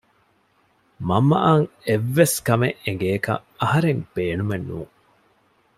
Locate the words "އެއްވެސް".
1.85-2.37